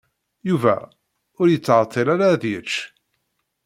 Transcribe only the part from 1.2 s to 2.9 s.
ur yettɛeṭṭil ara ad yečč.